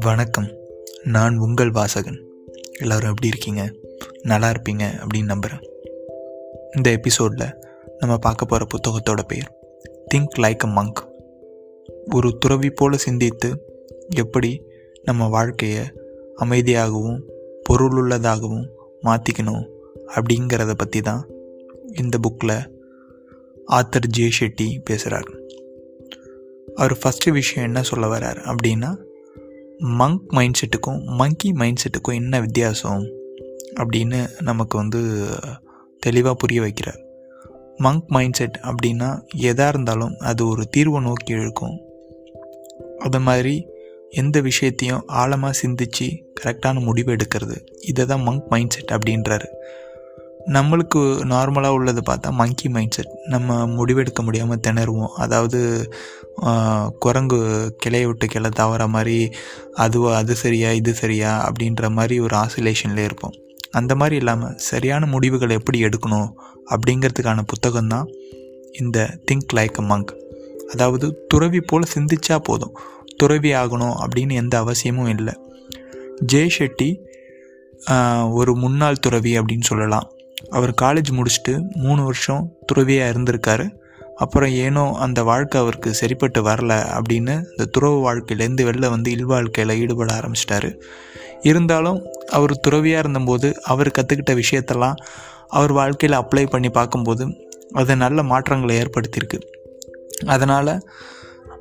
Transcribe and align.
வணக்கம். 0.00 0.48
நான் 1.04 1.38
உங்கள் 1.38 1.70
வாசகன். 1.70 2.24
எல்லோரும் 2.80 3.08
எப்படி 3.08 3.26
இருக்கீங்க? 3.26 3.72
நல்லா 4.22 4.50
இருப்பீங்க 4.50 4.82
அப்படின்னு 4.90 5.24
நம்புகிறேன் 5.24 5.70
இந்த 6.76 6.90
எபிசோடில் 6.90 7.54
நம்ம 7.98 8.16
பார்க்க 8.16 8.44
போகிற 8.44 8.66
புத்தகத்தோட 8.66 9.20
பேர் 9.28 9.52
திங்க் 10.14 10.38
லைக் 10.38 10.64
அ 10.64 10.82
மங்க் 10.82 11.08
ஒரு 12.14 12.36
துறவி 12.38 12.70
போல 12.70 12.96
சிந்தித்து 12.96 13.64
எப்படி 14.16 14.62
நம்ம 15.02 15.28
வாழ்க்கையை 15.28 15.84
அமைதியாகவும் 16.36 17.22
பொருளுள்ளதாகவும் 17.70 18.66
மாற்றிக்கணும் 19.02 19.68
அப்படிங்கிறத 20.06 20.72
பற்றி 20.76 21.00
தான் 21.00 21.28
இந்த 22.00 22.18
புக்கில் 22.18 22.72
ஆத்தர் 23.68 24.06
ஜே 24.06 24.30
ஷெட்டி 24.40 24.80
பேசுகிறார் 24.84 25.30
அவர் 26.74 26.98
ஃபஸ்ட்டு 27.02 27.30
விஷயம் 27.30 27.64
என்ன 27.64 27.82
சொல்ல 27.82 28.18
வர்றார் 28.18 28.54
அப்படின்னா 28.54 28.96
மங்க் 29.78 30.26
மைண்ட் 30.26 30.58
செட்டுக்கும் 30.60 31.04
மங்கி 31.04 31.52
மைண்ட் 31.52 31.80
செட்டுக்கும் 31.82 32.14
என்ன 32.14 32.40
வித்தியாசம்? 32.40 33.08
அப்படின்னு 33.76 34.28
நமக்கு 34.40 34.76
வந்து 34.76 35.26
தெளிவாக 35.98 36.34
புரிய 36.34 36.60
வைக்கிறார். 36.60 37.02
மங்க் 37.78 38.06
மைண்ட் 38.06 38.32
செட் 38.32 38.60
அப்படின்னா 38.62 39.26
எதாக 39.36 39.68
இருந்தாலும் 39.68 40.18
அது 40.18 40.48
ஒரு 40.48 40.68
தீர்வை 40.76 41.00
நோக்கி 41.00 41.32
இழுக்கும். 41.32 41.80
அது 42.98 43.20
மாதிரி 43.20 43.66
எந்த 44.10 44.40
விஷயத்தையும் 44.40 45.02
ஆழமாக 45.06 45.58
சிந்திச்சு 45.62 46.22
கரெக்டான 46.40 46.80
முடிவு 46.80 47.16
எடுக்கிறது. 47.16 47.56
இதை 47.80 48.04
தான் 48.04 48.28
மங்க் 48.28 48.48
மைண்ட் 48.48 48.70
செட் 48.70 48.90
அப்படின்றாரு. 48.90 49.46
நம்மளுக்கு 50.46 51.00
நார்மலாக 51.30 51.76
உள்ளது 51.76 52.00
பார்த்தா 52.08 52.30
மங்கி 52.30 52.68
மைண்ட் 52.68 52.94
செட் 52.96 53.12
நம்ம 53.24 53.56
முடிவெடுக்க 53.66 54.22
முடியாமல் 54.22 54.60
திணறுவோம். 54.66 55.12
அதாவது 55.14 55.60
குரங்கு 56.98 57.38
கிளைய 57.84 58.06
விட்டு 58.06 58.26
கிளை 58.26 58.50
தவற 58.50 58.86
மாதிரி 58.86 59.18
அதுவா 59.74 60.10
அது 60.16 60.34
சரியா 60.36 60.70
இது 60.70 60.94
சரியா 60.94 61.30
அப்படின்ற 61.48 61.90
மாதிரி 61.90 62.16
ஒரு 62.20 62.36
ஆசிலேஷனில் 62.36 63.04
இருப்போம். 63.04 63.36
அந்த 63.70 63.92
மாதிரி 63.94 64.16
இல்லாமல் 64.16 64.56
சரியான 64.56 65.06
முடிவுகளை 65.06 65.54
எப்படி 65.56 65.78
எடுக்கணும் 65.84 66.28
அப்படிங்கிறதுக்கான 66.70 67.42
புத்தகம் 67.42 67.88
தான் 67.88 68.08
இந்த 68.72 68.98
திங்க் 69.30 69.54
லைக் 69.56 69.78
அ 69.78 69.84
மங்க் 69.90 70.12
அதாவது 70.74 71.06
துறவி 71.28 71.60
போல் 71.60 71.92
சிந்திச்சா 71.94 72.36
போதும். 72.38 72.76
துறவி 73.16 73.52
ஆகணும் 73.52 73.96
அப்படின்னு 74.02 74.32
எந்த 74.32 74.54
அவசியமும் 74.58 75.10
இல்லை. 75.16 75.34
ஜெய் 76.32 76.54
ஷெட்டி 76.58 76.90
ஒரு 78.30 78.54
முன்னாள் 78.54 78.98
துறவி 78.98 79.38
அப்படின்னு 79.38 79.66
சொல்லலாம். 79.70 80.06
அவர் 80.50 80.72
காலேஜ் 80.82 81.10
முடிச்சுட்டு 81.18 81.68
மூணு 81.74 82.04
வருஷம் 82.04 82.58
துறவியாக 82.66 83.18
இருந்திருக்காரு. 83.18 83.66
அப்புறம் 84.16 84.50
ஏனோ 84.50 84.92
அந்த 84.92 85.22
வாழ்க்கை 85.22 85.60
அவருக்கு 85.60 85.94
சரிப்பட்டு 85.94 86.42
வரல 86.42 86.72
அப்படின்னு 86.96 87.34
இந்த 87.50 87.64
துறவு 87.64 87.98
வாழ்க்கையிலேருந்து 88.10 88.66
வெளில 88.68 88.88
வந்து 88.88 89.10
இல்வாழ்க்கையில் 89.10 89.78
ஈடுபட 89.78 90.14
ஆரம்பிச்சிட்டாரு. 90.14 90.80
இருந்தாலும் 91.42 92.02
அவர் 92.30 92.60
துறவியாக 92.60 92.98
இருந்தபோது 92.98 93.62
அவர் 93.62 93.96
கற்றுக்கிட்ட 93.98 94.42
விஷயத்தெல்லாம் 94.42 94.94
அவர் 95.48 95.72
வாழ்க்கையில் 95.72 96.18
அப்ளை 96.18 96.48
பண்ணி 96.50 96.70
பார்க்கும்போது 96.70 97.36
அது 97.72 97.96
நல்ல 97.96 98.22
மாற்றங்களை 98.22 98.82
ஏற்படுத்தியிருக்கு. 98.82 99.38
அதனால் 100.26 100.80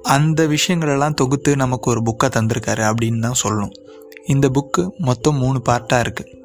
அந்த 0.01 0.47
விஷயங்களெல்லாம் 0.47 1.13
தொகுத்து 1.13 1.55
நமக்கு 1.55 1.91
ஒரு 1.91 2.01
புக்கை 2.01 2.29
தந்திருக்காரு 2.29 2.83
அப்படின்னு 2.89 3.19
தான் 3.19 3.41
சொல்லணும். 3.43 3.73
இந்த 4.27 4.49
புக்கு 4.49 4.89
மொத்தம் 4.97 5.35
மூணு 5.35 5.61
பார்ட்டாக 5.69 6.05
இருக்குது 6.05 6.41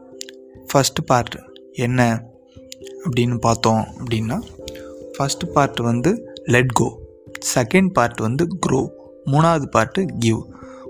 ஃபஸ்ட்டு 0.72 1.06
பார்ட் 1.06 1.36
என்ன? 1.72 2.27
அப்படின்னு 3.04 3.36
பார்த்தோம் 3.38 3.82
அப்படின்னா 3.98 4.38
ஃபஸ்ட்டு 5.14 5.50
பார்ட் 5.52 5.80
வந்து 5.80 6.10
லெட் 6.46 6.72
கோ 6.72 6.88
செகண்ட் 7.54 7.90
பார்ட் 7.92 8.20
வந்து 8.20 8.44
க்ரோ 8.66 8.80
மூணாவது 9.30 9.66
பார்ட்டு 9.72 10.02
கிவ் 10.18 10.40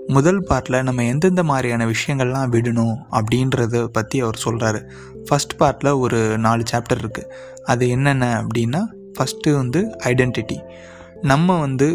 முதல் 0.07 0.39
பார்ட்டில் 0.49 0.83
நம்ம 0.83 1.03
எந்தெந்த 1.03 1.41
மாதிரியான 1.43 1.85
விஷயங்கள்லாம் 1.85 2.51
விடணும் 2.51 2.95
அப்படின்றத 3.11 3.81
பற்றி 3.87 4.17
அவர் 4.21 4.43
சொல்கிறாரு 4.45 4.79
ஃபஸ்ட் 5.27 5.53
பார்ட்டில் 5.59 5.97
ஒரு 5.97 6.19
நாலு 6.37 6.63
சாப்டர் 6.71 7.01
இருக்குது 7.01 7.29
அது 7.63 7.87
என்னென்ன 7.89 8.27
அப்படின்னா 8.41 8.81
ஃபஸ்ட்டு 9.17 9.55
வந்து 9.55 9.79
ஐடென்டிட்டி 10.03 10.57
நம்ம 11.21 11.57
வந்து 11.59 11.87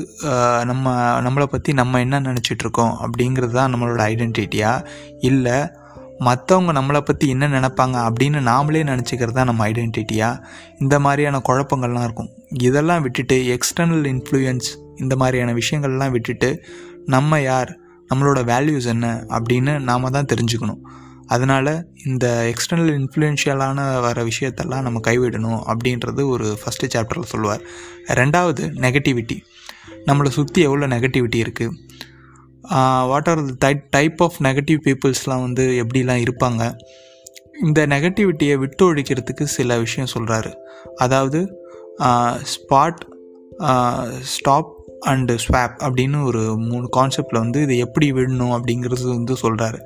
நம்ம 0.65 0.93
நம்மளை 1.21 1.47
பற்றி 1.47 1.73
நம்ம 1.73 2.01
என்ன 2.01 2.21
நினச்சிட்ருக்கோம் 2.21 2.95
அப்படிங்கிறது 3.03 3.53
தான் 3.53 3.73
நம்மளோட 3.75 4.03
ஐடென்டிட்டியா 4.07 4.73
இல்லை 5.21 5.57
மற்றவங்க 6.21 6.73
நம்மளை 6.79 7.01
பற்றி 7.01 7.29
என்ன 7.29 7.49
நினப்பாங்க 7.49 7.97
அப்படின்னு 8.09 8.41
நாமளே 8.51 8.83
நினச்சிக்கிறது 8.91 9.33
தான் 9.33 9.49
நம்ம 9.51 9.69
ஐடென்டிட்டியாக 9.71 10.43
இந்த 10.81 10.99
மாதிரியான 10.99 11.41
குழப்பங்கள்லாம் 11.49 12.03
இருக்கும். 12.03 12.31
இதெல்லாம் 12.51 13.03
விட்டுட்டு 13.03 13.37
எக்ஸ்டர்னல் 13.57 14.07
இன்ஃப்ளூயன்ஸ் 14.13 14.69
இந்த 14.97 15.17
மாதிரியான 15.17 15.53
விஷயங்கள்லாம் 15.53 16.11
விட்டுட்டு 16.11 16.65
நம்ம 17.07 17.41
யார் 17.41 17.79
நம்மளோட 18.11 18.41
வேல்யூஸ் 18.53 18.87
என்ன 18.95 19.27
அப்படின்னு 19.31 19.73
நாம் 19.81 20.15
தான் 20.17 20.31
தெரிஞ்சுக்கணும். 20.33 20.83
அதனால் 21.27 21.73
இந்த 22.05 22.53
எக்ஸ்டர்னல் 22.53 22.95
இன்ஃப்ளூயன்ஷியலான 23.01 24.01
வர 24.01 24.25
விஷயத்தெல்லாம் 24.25 24.87
நம்ம 24.87 25.01
கைவிடணும் 25.07 25.61
அப்படின்றது 25.73 26.27
ஒரு 26.27 26.59
ஃபஸ்ட்டு 26.63 26.91
சாப்டரில் 26.95 27.31
சொல்லுவார். 27.33 27.63
ரெண்டாவது 28.21 28.65
நெகட்டிவிட்டி 28.85 29.39
நம்மளை 30.07 30.29
சுற்றி 30.29 30.61
எவ்வளோ 30.63 30.87
நெகட்டிவிட்டி 30.87 31.39
இருக்குது 31.45 31.77
what 33.11 33.29
are 33.29 33.43
the 33.65 33.71
type 33.91 34.21
of 34.23 34.39
negative 34.43 34.79
பீப்புள்ஸ்லாம் 34.87 35.45
வந்து 35.47 35.65
எப்படிலாம் 35.83 36.23
இருப்பாங்க? 36.27 36.63
இந்த 37.63 37.81
நெகட்டிவிட்டியை 37.87 38.57
விட்டு 38.59 38.85
ஒழிக்கிறதுக்கு 38.93 39.45
சில 39.57 39.79
விஷயம் 39.79 40.13
சொல்கிறாரு 40.15 40.53
அதாவது 40.97 41.41
ஸ்பாட் 42.55 43.03
ஸ்டாப் 44.23 44.71
அண்டு 45.07 45.35
ஸ்வாப் 45.45 45.77
அப்படின்னு 45.87 46.19
ஒரு 46.25 46.43
மூணு 46.69 46.87
கான்செப்டில் 46.97 47.43
வந்து 47.43 47.63
இதை 47.63 47.79
எப்படி 47.79 48.07
விடணும் 48.13 48.55
அப்படிங்கிறது 48.57 49.07
வந்து 49.09 49.35
சொல்கிறாரு 49.43 49.79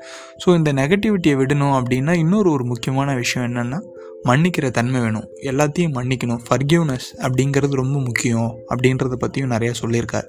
ஸோ 0.44 0.48
இந்த 0.54 0.72
நெகட்டிவிட்டியை 0.72 1.36
விடணும் 1.36 1.76
அப்படின்னா 1.78 2.12
இன்னொரு 2.16 2.50
ஒரு 2.50 2.64
முக்கியமான 2.64 3.14
விஷயம் 3.14 3.46
என்னென்னா 3.48 3.80
மன்னிக்கிற 4.28 4.70
தன்மை 4.70 5.00
வேணும். 5.00 5.26
எல்லாத்தையும் 5.42 5.94
மன்னிக்கணும். 5.98 6.40
ஃபர்கிவ்னஸ் 6.46 7.08
அப்படிங்கிறது 7.22 7.74
ரொம்ப 7.74 7.98
முக்கியம் 7.98 8.50
அப்படின்றத 8.70 9.16
பற்றியும் 9.16 9.50
நிறையா 9.50 9.74
சொல்லியிருக்கார். 9.82 10.28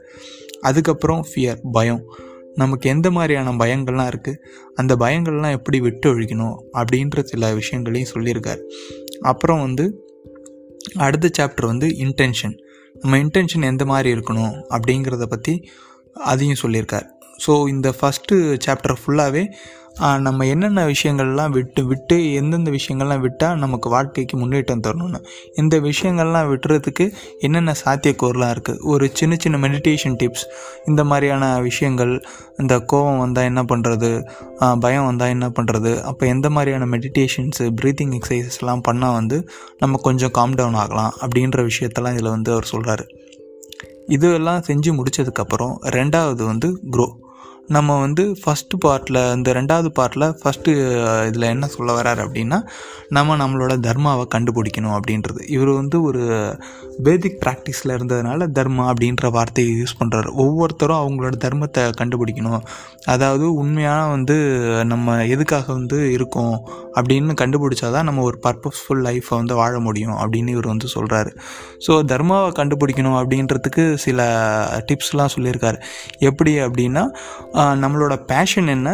அதுக்கப்புறம் 0.61 1.23
ஃபியர் 1.29 1.61
பயம். 1.71 2.03
நமக்கு 2.55 2.89
எந்த 2.89 3.11
மாதிரியான 3.11 3.51
பயங்கள்லாம் 3.51 4.11
இருக்குது 4.13 4.39
அந்த 4.75 4.95
பயங்கள்லாம் 4.95 5.51
எப்படி 5.51 5.79
விட்டு 5.79 6.13
ஒழிக்கணும் 6.13 6.55
அப்படின்ற 6.73 7.23
சில 7.23 7.53
விஷயங்களையும் 7.53 8.09
சொல்லியிருக்கார். 8.13 8.59
அப்புறம் 9.19 9.59
வந்து 9.59 10.07
அடுத்த 10.95 11.29
சாப்டர் 11.39 11.65
வந்து 11.65 11.87
இன்டென்ஷன் 11.87 12.57
நம்ம 12.99 13.17
இன்டென்ஷன் 13.17 13.61
எந்த 13.61 13.85
மாதிரி 13.85 14.19
இருக்கணும் 14.19 14.53
அப்படிங்கிறத 14.69 15.25
பற்றி 15.25 15.69
அதையும் 16.13 16.61
சொல்லியிருக்கார். 16.61 17.07
ஸோ 17.47 17.67
இந்த 17.67 17.93
ஃபஸ்ட்டு 18.01 18.59
சாப்டர் 18.65 18.95
ஃபுல்லாகவே 19.01 19.43
நம்ம 19.97 20.45
என்னென்ன 20.45 20.85
விஷயங்கள்லாம் 20.85 21.49
விட்டு 21.49 21.85
விட்டு 21.85 22.33
எந்தெந்த 22.33 22.71
விஷயங்கள்லாம் 22.71 23.19
விட்டால் 23.19 23.57
நமக்கு 23.57 23.89
வாழ்க்கைக்கு 23.89 24.37
முன்னேற்றம் 24.37 24.81
தரணும்னு. 24.81 25.19
இந்த 25.55 25.79
விஷயங்கள்லாம் 25.79 26.49
விட்டுறதுக்கு 26.49 27.13
என்னென்ன 27.39 27.75
சாத்தியக்கூறுலாம் 27.85 28.49
இருக்குது 28.49 28.79
ஒரு 28.83 29.11
சின்ன 29.13 29.35
சின்ன 29.39 29.57
மெடிடேஷன் 29.57 30.17
டிப்ஸ் 30.23 30.45
இந்த 30.85 31.03
மாதிரியான 31.03 31.61
விஷயங்கள் 31.61 32.21
இந்த 32.57 32.79
கோபம் 32.79 33.17
வந்தால் 33.17 33.45
என்ன 33.45 33.63
பண்ணுறது 33.63 34.21
பயம் 34.79 35.05
வந்தால் 35.05 35.29
என்ன 35.29 35.49
பண்ணுறது 35.49 36.01
அப்போ 36.01 36.25
எந்த 36.25 36.49
மாதிரியான 36.49 36.85
மெடிடேஷன்ஸு 36.85 37.67
ப்ரீத்திங் 37.81 38.15
எக்ஸசைசஸ்லாம் 38.19 38.85
பண்ணால் 38.87 39.13
வந்து 39.13 39.49
நம்ம 39.79 39.97
கொஞ்சம் 39.97 40.31
காம் 40.31 40.55
டவுன் 40.55 40.73
ஆகலாம் 40.73 41.13
அப்படின்ற 41.21 41.61
விஷயத்தெல்லாம் 41.63 42.13
இதில் 42.13 42.29
வந்து 42.29 42.51
அவர் 42.51 42.71
சொல்கிறாரு 42.71 43.05
இதெல்லாம் 44.07 44.61
செஞ்சு 44.67 44.91
முடித்ததுக்கப்புறம் 44.93 45.73
ரெண்டாவது 45.89 46.43
வந்து 46.43 46.79
க்ரோ 46.91 47.07
நம்ம 47.75 47.95
வந்து 47.99 48.23
ஃபஸ்ட்டு 48.41 48.77
பார்ட்டில் 48.85 49.19
இந்த 49.35 49.49
ரெண்டாவது 49.57 49.89
பார்ட்டில் 49.97 50.25
ஃபஸ்ட்டு 50.39 50.71
இதில் 51.27 51.45
என்ன 51.53 51.65
சொல்ல 51.67 51.89
வர்றார் 51.97 52.21
அப்படின்னா 52.25 52.57
நம்ம 53.17 53.35
நம்மளோட 53.41 53.73
தர்மாவை 53.87 54.25
கண்டுபிடிக்கணும் 54.35 54.95
அப்படின்றது. 54.97 55.41
இவர் 55.55 55.71
வந்து 55.71 55.97
ஒரு 56.01 56.23
பேதிக் 57.05 57.39
ப்ராக்டிஸில் 57.43 57.93
இருந்ததுனால 57.97 58.47
தர்மா 58.57 58.85
அப்படின்ற 58.91 59.29
வார்த்தையை 59.37 59.71
யூஸ் 59.81 59.95
பண்ணுறாரு 59.99 60.29
ஒவ்வொருத்தரும் 60.43 61.01
அவங்களோட 61.03 61.35
தர்மத்தை 61.45 61.83
கண்டுபிடிக்கணும். 62.01 62.63
அதாவது 63.13 63.45
உண்மையான 63.61 64.01
வந்து 64.15 64.37
நம்ம 64.91 65.17
எதுக்காக 65.35 65.67
வந்து 65.73 65.99
இருக்கோம் 66.17 66.55
அப்படின்னு 66.97 67.33
கண்டுபிடிச்சாதான் 67.43 68.07
நம்ம 68.09 68.23
ஒரு 68.29 68.39
பர்பஸ்ஃபுல் 68.45 69.03
லைஃப்பை 69.07 69.35
வந்து 69.41 69.55
வாழ 69.61 69.73
முடியும் 69.87 70.17
அப்படின்னு 70.23 70.53
இவர் 70.55 70.71
வந்து 70.73 70.87
சொல்கிறாரு 70.95 71.31
ஸோ 71.87 71.93
தர்மாவை 72.11 72.51
கண்டுபிடிக்கணும் 72.59 73.17
அப்படின்றதுக்கு 73.21 73.85
சில 74.05 74.19
டிப்ஸ்லாம் 74.89 75.33
சொல்லியிருக்காரு. 75.35 75.79
எப்படி 76.29 76.53
அப்படின்னா 76.59 77.05
நம்மளோட 77.83 78.13
பேஷன் 78.31 78.69
என்ன? 78.73 78.89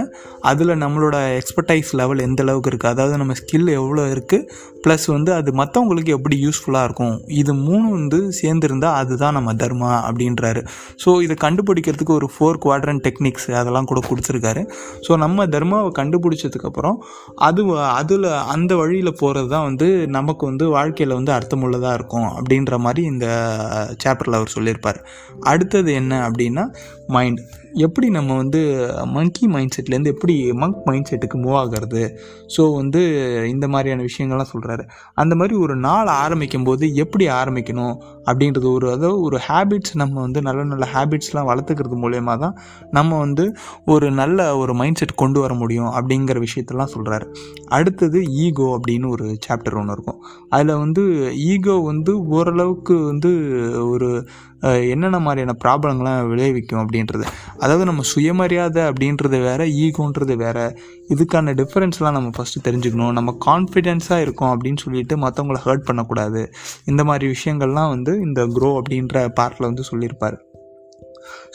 அதில் 0.50 0.72
நம்மளோட 0.84 1.18
எக்ஸ்பர்டைஸ் 1.40 1.90
லெவல் 2.00 2.22
எந்த 2.26 2.42
அளவுக்கு 2.44 2.70
இருக்குது 2.72 2.92
அதாவது 2.94 3.16
நம்ம 3.22 3.34
ஸ்கில் 3.40 3.70
எவ்வளோ 3.80 4.04
இருக்குது 4.14 4.48
ப்ளஸ் 4.84 5.06
வந்து 5.14 5.32
அது 5.38 5.50
மற்றவங்களுக்கு 5.60 6.12
எப்படி 6.18 6.36
யூஸ்ஃபுல்லாக 6.46 6.88
இருக்கும்? 6.88 7.16
இது 7.42 7.52
மூணு 7.68 7.86
வந்து 7.98 8.20
சேர்ந்துருந்தால் 8.40 8.98
அதுதான் 9.02 9.36
நம்ம 9.38 9.54
தர்மா 9.62 9.92
அப்படின்றாரு. 10.08 10.62
ஸோ 11.04 11.10
இதை 11.26 11.36
கண்டுபிடிக்கிறதுக்கு 11.46 12.14
ஒரு 12.20 12.30
ஃபோர் 12.34 12.60
குவாட்ரன் 12.66 13.02
டெக்னிக்ஸ் 13.08 13.48
அதெல்லாம் 13.62 13.90
கூட 13.92 14.02
கொடுத்துருக்காரு. 14.10 14.64
ஸோ 15.08 15.12
நம்ம 15.24 15.48
தர்மாவை 15.56 15.92
கண்டுபிடிச்சதுக்கப்புறம் 16.00 17.00
அது 17.50 17.64
அதில் 18.00 18.30
அந்த 18.56 18.72
வழியில் 18.82 19.20
போகிறது 19.22 19.50
தான் 19.56 19.68
வந்து 19.70 19.90
நமக்கு 20.18 20.46
வந்து 20.52 20.68
வாழ்க்கையில் 20.78 21.18
வந்து 21.20 21.34
அர்த்தமுள்ளதாக 21.38 21.98
இருக்கும் 22.00 22.30
அப்படின்ற 22.38 22.78
மாதிரி 22.88 23.04
இந்த 23.14 23.28
சாப்டரில் 24.06 24.40
அவர் 24.42 24.56
சொல்லியிருப்பார். 24.58 25.02
அடுத்தது 25.54 25.92
என்ன 26.02 26.14
அப்படின்னா 26.28 26.66
மைண்ட் 27.08 27.40
எப்படி 27.74 28.10
நம்ம 28.10 28.36
வந்து 28.36 28.60
மங்கி 29.06 29.48
மைண்ட் 29.48 29.74
செட்லேருந்து 29.76 30.12
எப்படி 30.14 30.52
மங்க் 30.52 30.84
மைண்ட் 30.86 31.10
செட்டுக்கு 31.10 31.38
மூவ் 31.44 31.58
ஆகிறது? 31.58 32.02
ஸோ 32.58 32.76
வந்து 32.76 33.02
இந்த 33.50 33.68
மாதிரியான 33.68 34.04
விஷயங்கள்லாம் 34.04 34.52
சொல்கிறாரு 34.54 34.84
அந்த 35.14 35.36
மாதிரி 35.36 35.56
ஒரு 35.56 35.76
நாள் 35.76 36.08
ஆரம்பிக்கும் 36.08 36.64
போது 36.64 36.94
எப்படி 36.96 37.28
ஆரம்பிக்கணும்? 37.28 37.96
அப்படின்றது 38.26 38.68
ஒரு 38.74 38.88
அதாவது 38.92 39.22
ஒரு 39.22 39.40
ஹேபிட்ஸ் 39.48 39.94
நம்ம 39.94 40.22
வந்து 40.22 40.42
நல்ல 40.42 40.64
நல்ல 40.64 40.88
ஹேபிட்ஸ்லாம் 40.94 41.50
வளர்த்துக்கிறது 41.52 41.98
மூலயமா 42.04 42.36
தான் 42.38 42.56
நம்ம 42.92 43.18
வந்து 43.18 43.46
ஒரு 43.86 44.12
நல்ல 44.12 44.58
ஒரு 44.58 44.74
மைண்ட் 44.74 44.96
செட் 44.96 45.16
கொண்டு 45.16 45.40
வர 45.40 45.54
முடியும் 45.54 45.92
அப்படிங்கிற 45.92 46.46
விஷயத்தெல்லாம் 46.46 46.94
சொல்கிறாரு 46.96 47.28
அடுத்தது 47.68 48.22
ஈகோ 48.46 48.68
அப்படின்னு 48.78 49.08
ஒரு 49.08 49.38
சாப்டர் 49.48 49.78
ஒன்று 49.78 49.94
இருக்கும். 49.94 50.22
அதில் 50.50 50.76
வந்து 50.76 51.04
ஈகோ 51.36 51.74
வந்து 51.92 52.28
ஓரளவுக்கு 52.28 52.98
வந்து 53.04 53.32
ஒரு 53.90 54.10
என்னென்ன 54.62 55.20
மாதிரியான 55.20 55.58
ப்ராப்ளங்கள்லாம் 55.64 56.28
விளைவிக்கும் 56.28 56.88
அப்படின்றது. 56.88 57.24
அதாவது 57.60 57.86
நம்ம 57.86 58.02
சுயமரியாதை 58.02 58.84
அப்படின்றது 58.84 59.42
வேற 59.42 59.66
ஈகோன்றது 59.66 60.36
வேற. 60.36 60.76
இதுக்கான 61.10 61.54
டிஃப்ரென்ஸ்லாம் 61.54 62.12
நம்ம 62.12 62.30
ஃபஸ்ட்டு 62.38 62.68
தெரிஞ்சுக்கணும். 62.68 63.12
நம்ம 63.12 63.38
கான்ஃபிடென்ஸாக 63.46 64.22
இருக்கோம் 64.22 64.62
அப்படின்னு 64.62 64.78
சொல்லிட்டு 64.78 65.18
மற்றவங்கள 65.18 65.56
ஹர்ட் 65.66 65.86
பண்ணக்கூடாது. 65.86 66.54
இந்த 66.86 67.04
மாதிரி 67.04 67.34
விஷயங்கள்லாம் 67.36 67.90
வந்து 67.90 68.20
இந்த 68.20 68.46
க்ரோ 68.46 68.82
அப்படின்ற 68.82 69.28
பார்ட்டில் 69.40 69.54
வந்து 69.58 69.84
சொல்லியிருப்பார். 69.84 70.42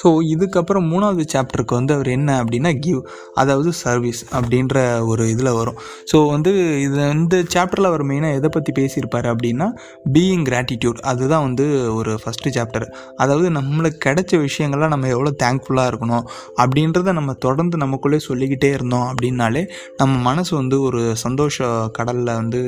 ஸோ 0.03 0.09
இதுக்கப்புறம் 0.35 0.87
மூணாவது 0.93 1.25
சாப்டருக்கு 1.33 1.75
வந்து 1.79 1.93
அவர் 1.97 2.11
என்ன 2.17 2.31
அப்படின்னா 2.43 2.73
கிவ் 2.85 3.01
அதாவது 3.43 3.71
சர்வீஸ் 3.83 4.21
அப்படின்ற 4.37 4.77
ஒரு 5.11 5.25
இதில் 5.33 5.53
வரும். 5.59 5.79
ஸோ 6.13 6.17
வந்து 6.35 6.53
இது 6.87 6.99
இந்த 7.17 7.37
சாப்டரில் 7.55 7.91
அவர் 7.91 8.05
மெயினாக 8.11 8.39
எதை 8.39 8.51
பற்றி 8.57 8.73
பேசியிருப்பார் 8.81 9.29
அப்படின்னா 9.33 9.69
பீயிங் 10.17 10.45
கிராட்டிடியூட் 10.51 11.01
அதுதான் 11.13 11.45
வந்து 11.49 11.67
ஒரு 11.99 12.15
ஃபஸ்ட்டு 12.23 12.55
சாப்டர் 12.57 12.87
அதாவது 13.25 13.51
நம்மளுக்கு 13.59 14.01
கிடைச்ச 14.09 14.41
விஷயங்கள்லாம் 14.47 14.95
நம்ம 14.95 15.09
எவ்வளோ 15.15 15.33
தேங்க்ஃபுல்லாக 15.45 15.91
இருக்கணும் 15.93 16.25
அப்படின்றத 16.63 17.15
நம்ம 17.19 17.37
தொடர்ந்து 17.47 17.77
நமக்குள்ளே 17.85 18.21
சொல்லிக்கிட்டே 18.29 18.71
இருந்தோம் 18.79 19.07
அப்படின்னாலே 19.11 19.65
நம்ம 20.01 20.15
மனசு 20.29 20.53
வந்து 20.61 20.77
ஒரு 20.89 21.03
சந்தோஷ 21.25 21.57
கடலில் 21.99 22.33
வந்து 22.41 22.61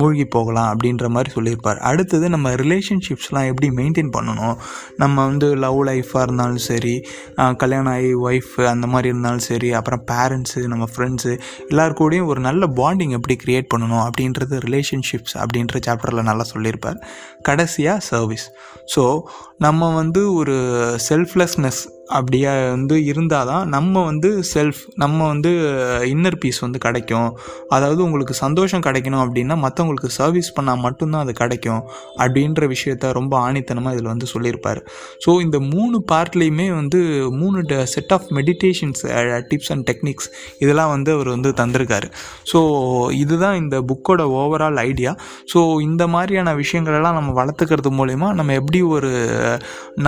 மூழ்கி 0.00 0.24
போகலாம் 0.34 0.68
அப்படின்ற 0.72 1.06
மாதிரி 1.14 1.30
சொல்லியிருப்பார். 1.36 1.78
அடுத்தது 1.90 2.26
நம்ம 2.34 2.48
ரிலேஷன்ஷிப்ஸ்லாம் 2.62 3.48
எப்படி 3.50 3.68
மெயின்டைன் 3.78 4.10
பண்ணணும்? 4.16 4.56
நம்ம 5.02 5.16
வந்து 5.30 5.48
லவ் 5.64 5.78
லைஃபாக 6.20 6.28
இருந்தாலும் 6.28 6.64
சரி 6.68 6.94
கல்யாணம் 7.56 7.92
ஆகி 7.92 8.12
ஒய்ஃப் 8.28 8.52
அந்த 8.66 8.86
மாதிரி 8.86 9.08
இருந்தாலும் 9.08 9.44
சரி 9.48 9.68
அப்புறம் 9.72 10.02
பேரண்ட்ஸு 10.12 10.60
நம்ம 10.72 10.84
ஃப்ரெண்ட்ஸு 10.92 11.32
எல்லார் 11.68 11.98
கூடயும் 12.00 12.30
ஒரு 12.32 12.40
நல்ல 12.40 12.66
பாண்டிங் 12.80 13.14
எப்படி 13.18 13.36
க்ரியேட் 13.44 13.70
பண்ணணும் 13.74 14.04
அப்படின்றது 14.08 14.56
ரிலேஷன்ஷிப்ஸ் 14.66 15.36
அப்படின்ற 15.42 15.76
சாப்டரில் 15.86 16.28
நல்லா 16.30 16.46
சொல்லியிருப்பார். 16.52 16.98
கடைசியாக 17.42 18.06
சர்வீஸ் 18.10 18.46
ஸோ 18.94 19.04
நம்ம 19.58 19.88
வந்து 19.94 20.22
ஒரு 20.34 20.56
செல்ஃப்லெஸ்னஸ் 21.08 21.80
அப்படியே 22.18 22.52
வந்து 22.74 22.96
இருந்தால் 23.10 23.48
தான் 23.50 23.64
நம்ம 23.74 24.02
வந்து 24.08 24.30
செல்ஃப் 24.52 24.80
நம்ம 25.02 25.18
வந்து 25.32 25.50
இன்னர் 26.12 26.38
பீஸ் 26.42 26.60
வந்து 26.64 26.78
கிடைக்கும். 26.86 27.28
அதாவது 27.76 28.00
உங்களுக்கு 28.06 28.34
சந்தோஷம் 28.42 28.84
கிடைக்கணும் 28.86 29.22
அப்படின்னா 29.24 29.56
மற்றவங்களுக்கு 29.64 30.10
சர்வீஸ் 30.20 30.50
பண்ணால் 30.56 30.80
மட்டும்தான் 30.86 31.22
அது 31.24 31.34
கிடைக்கும் 31.42 31.82
அப்படின்ற 32.24 32.68
விஷயத்த 32.74 33.12
ரொம்ப 33.18 33.34
ஆணித்தனமாக 33.46 33.94
இதில் 33.96 34.10
வந்து 34.12 34.28
சொல்லியிருப்பார். 34.34 34.80
ஸோ 35.24 35.32
இந்த 35.46 35.60
மூணு 35.74 35.98
பார்ட்லேயுமே 36.12 36.68
வந்து 36.80 37.00
மூணு 37.42 37.58
set 37.94 38.14
of 38.16 38.28
meditations 38.38 39.02
tips 39.50 39.70
and 39.74 39.86
techniques 39.90 40.28
இதெல்லாம் 40.64 40.92
வந்து 40.94 41.12
அவர் 41.16 41.32
வந்து 41.36 41.52
தந்திருக்காரு. 41.62 42.10
ஸோ 42.52 42.60
இதுதான் 43.22 43.58
இந்த 43.62 43.76
புக்கோட 43.90 44.22
ஓவரால் 44.40 44.80
ஐடியா 44.88 45.14
ஸோ 45.52 45.60
இந்த 45.88 46.02
மாதிரியான 46.14 46.54
விஷயங்களெல்லாம் 46.62 47.16
நம்ம 47.18 47.30
வளர்த்துக்கிறது 47.40 47.90
மூலிமா 48.00 48.28
நம்ம 48.38 48.54
எப்படி 48.60 48.80
ஒரு 48.96 49.10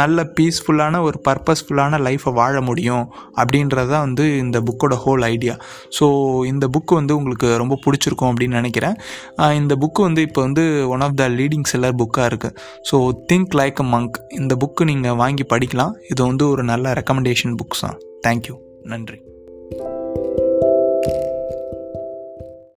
நல்ல 0.01 0.19
பீஸ்ஃபுல்லான 0.39 1.01
ஒரு 1.09 1.19
பர்பஸ்ஃபுல்லான 1.29 1.92
லைஃப்பை 2.07 2.33
வாழ 2.41 2.61
முடியும் 2.69 3.05
அப்படின்றது 3.41 3.91
தான் 3.95 4.05
வந்து 4.07 4.25
இந்த 4.45 4.61
புக்கோட 4.69 4.97
ஹோல் 5.05 5.25
ஐடியா 5.33 5.55
ஸோ 5.99 6.07
இந்த 6.53 6.69
புக்கு 6.77 6.93
வந்து 7.01 7.17
உங்களுக்கு 7.19 7.51
ரொம்ப 7.63 7.79
பிடிச்சிருக்கும் 7.85 8.31
அப்படின்னு 8.33 8.61
நினைக்கிறேன். 8.61 8.97
இந்த 9.61 9.77
புக்கு 9.83 10.01
வந்து 10.09 10.23
இப்போ 10.29 10.41
வந்து 10.49 10.65
one 10.95 11.05
of 11.09 11.19
the 11.23 11.27
leading 11.39 11.69
seller 11.73 11.99
புக்காக 12.03 12.31
இருக்குது 12.33 12.57
so 12.91 12.99
think 13.33 13.59
like 13.63 13.83
a 13.85 13.89
monk 13.97 14.19
இந்த 14.41 14.57
புக்கு 14.65 14.91
நீங்கள் 14.93 15.21
வாங்கி 15.25 15.47
படிக்கலாம். 15.55 15.95
இது 16.13 16.21
வந்து 16.31 16.47
ஒரு 16.55 16.65
நல்ல 16.73 16.95
ரெக்கமெண்டேஷன் 17.01 17.59
புக்ஸ் 17.63 17.85
தான். 17.87 17.99
தேங்க்யூ 18.29 18.57
நன்றி. 18.95 19.21